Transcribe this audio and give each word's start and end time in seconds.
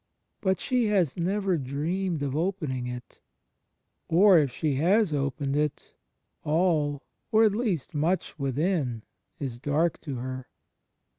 But 0.41 0.59
she 0.59 0.87
has 0.87 1.15
never 1.15 1.59
dreamed 1.59 2.23
of 2.23 2.35
opening 2.35 2.87
it: 2.87 3.19
or, 4.07 4.39
if 4.39 4.49
she 4.51 4.73
has 4.77 5.13
opened 5.13 5.55
it, 5.55 5.93
all— 6.43 7.03
or 7.31 7.43
at 7.43 7.51
least 7.53 7.93
much— 7.93 8.39
within 8.39 9.03
is 9.39 9.59
dark 9.59 10.01
to 10.01 10.15
her. 10.15 10.49